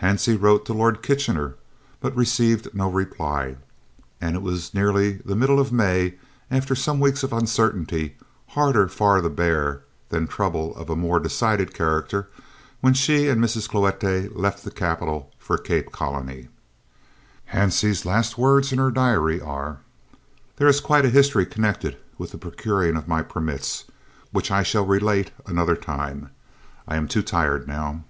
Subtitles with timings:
[0.00, 1.54] Hansie wrote to Lord Kitchener,
[2.00, 3.58] but received no reply,
[4.18, 6.14] and it was nearly the middle of May,
[6.50, 8.16] after some weeks of uncertainty,
[8.56, 12.30] harder far to bear than trouble of a more decided character,
[12.80, 13.68] when she and Mrs.
[13.68, 16.48] Cloete left the capital for Cape Colony.
[17.52, 19.80] Hansie's last words in her diary are:
[20.56, 23.84] "There is quite a history connected with the procuring of my permits,
[24.32, 26.30] which I shall relate another time.
[26.88, 28.04] _I am too tired now.